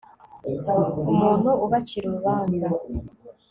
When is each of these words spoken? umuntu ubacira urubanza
umuntu 1.11 1.49
ubacira 1.65 2.05
urubanza 2.07 2.67